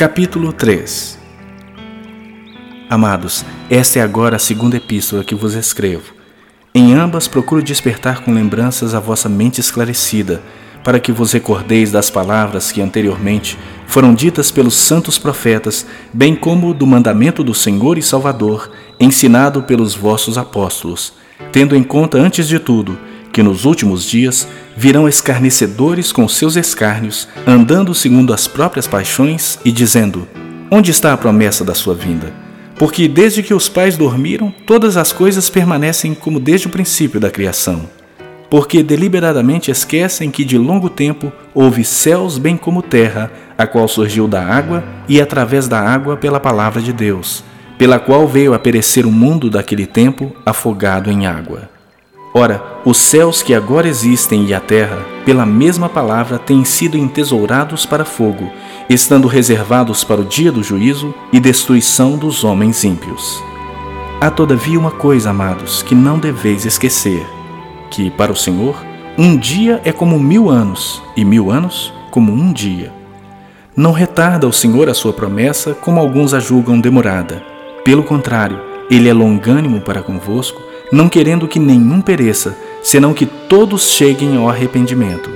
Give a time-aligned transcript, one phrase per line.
[0.00, 1.18] Capítulo 3
[2.88, 6.14] Amados, esta é agora a segunda epístola que vos escrevo.
[6.74, 10.40] Em ambas procuro despertar com lembranças a vossa mente esclarecida,
[10.82, 16.72] para que vos recordeis das palavras que anteriormente foram ditas pelos santos profetas, bem como
[16.72, 21.12] do mandamento do Senhor e Salvador, ensinado pelos vossos apóstolos,
[21.52, 22.98] tendo em conta, antes de tudo,
[23.32, 29.70] que nos últimos dias virão escarnecedores com seus escárnios, andando segundo as próprias paixões e
[29.70, 30.26] dizendo:
[30.70, 32.32] Onde está a promessa da sua vinda?
[32.76, 37.30] Porque desde que os pais dormiram, todas as coisas permanecem como desde o princípio da
[37.30, 37.82] criação.
[38.48, 44.26] Porque deliberadamente esquecem que de longo tempo houve céus bem como terra, a qual surgiu
[44.26, 47.44] da água e através da água pela palavra de Deus,
[47.76, 51.68] pela qual veio a perecer o mundo daquele tempo afogado em água.
[52.32, 57.84] Ora, os céus que agora existem e a terra, pela mesma palavra, têm sido entesourados
[57.84, 58.48] para fogo,
[58.88, 63.42] estando reservados para o dia do juízo e destruição dos homens ímpios.
[64.20, 67.26] Há todavia uma coisa, amados, que não deveis esquecer:
[67.90, 68.76] que, para o Senhor,
[69.18, 72.92] um dia é como mil anos, e mil anos como um dia.
[73.74, 77.42] Não retarda o Senhor a sua promessa, como alguns a julgam demorada.
[77.84, 83.88] Pelo contrário, ele é longânimo para convosco não querendo que nenhum pereça, senão que todos
[83.88, 85.30] cheguem ao arrependimento.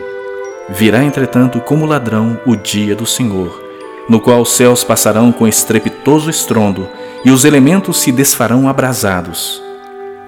[0.68, 3.62] Virá, entretanto, como ladrão o dia do Senhor,
[4.08, 6.88] no qual os céus passarão com estrepitoso estrondo
[7.24, 9.62] e os elementos se desfarão abrasados.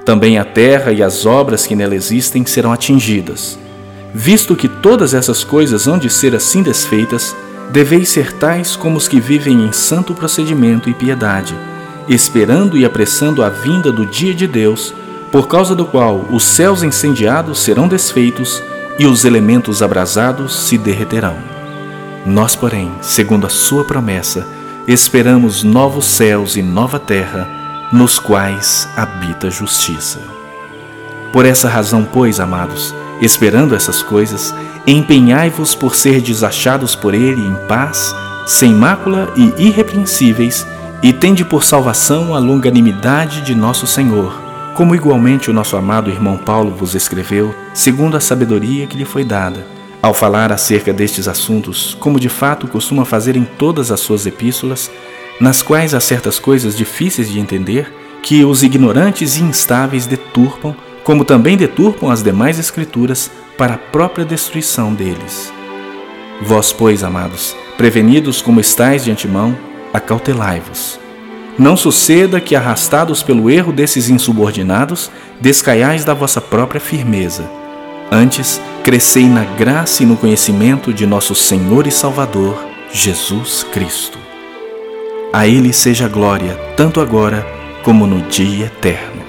[0.05, 3.59] Também a terra e as obras que nela existem serão atingidas.
[4.15, 7.35] Visto que todas essas coisas hão de ser assim desfeitas,
[7.71, 11.55] deveis ser tais como os que vivem em santo procedimento e piedade,
[12.09, 14.95] esperando e apressando a vinda do dia de Deus,
[15.37, 18.63] por causa do qual os céus incendiados serão desfeitos
[18.99, 21.37] e os elementos abrasados se derreterão.
[22.25, 24.47] Nós, porém, segundo a Sua promessa,
[24.89, 27.47] esperamos novos céus e nova terra,
[27.93, 30.21] nos quais habita justiça.
[31.35, 34.55] Por essa razão, pois, amados, esperando essas coisas,
[34.87, 40.67] empenhai-vos por ser desachados por Ele em paz, sem mácula e irrepreensíveis,
[41.03, 44.46] e tende por salvação a longanimidade de nosso Senhor
[44.77, 49.25] como igualmente o nosso amado irmão Paulo vos escreveu, segundo a sabedoria que lhe foi
[49.25, 49.67] dada,
[50.03, 54.91] ao falar acerca destes assuntos, como de fato costuma fazer em todas as suas epístolas,
[55.41, 57.91] nas quais há certas coisas difíceis de entender,
[58.23, 64.27] que os ignorantes e instáveis deturpam, como também deturpam as demais escrituras para a própria
[64.27, 65.51] destruição deles.
[66.43, 69.57] Vós, pois, amados, prevenidos como estáis de antemão,
[69.95, 71.06] acautelai-vos
[71.59, 77.49] não suceda que, arrastados pelo erro desses insubordinados, descaiais da vossa própria firmeza.
[78.11, 84.19] Antes, crescei na graça e no conhecimento de nosso Senhor e Salvador, Jesus Cristo.
[85.33, 87.45] A Ele seja glória, tanto agora
[87.83, 89.26] como no dia eterno.